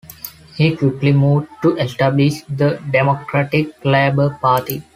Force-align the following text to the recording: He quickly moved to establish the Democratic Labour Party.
He 0.57 0.75
quickly 0.75 1.11
moved 1.13 1.47
to 1.61 1.75
establish 1.75 2.41
the 2.49 2.81
Democratic 2.91 3.85
Labour 3.85 4.35
Party. 4.41 4.81